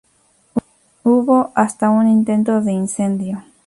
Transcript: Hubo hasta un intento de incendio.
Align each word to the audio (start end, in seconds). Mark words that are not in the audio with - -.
Hubo 1.03 1.51
hasta 1.53 1.91
un 1.91 2.09
intento 2.09 2.59
de 2.61 2.71
incendio. 2.71 3.43